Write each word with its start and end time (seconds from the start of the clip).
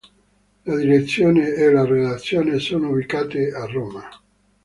La 0.65 0.77
direzione 0.77 1.49
e 1.49 1.71
la 1.71 1.85
redazione 1.85 2.57
sono 2.57 2.89
ubicate 2.89 3.51
a 3.53 3.65
Roma. 3.67 4.09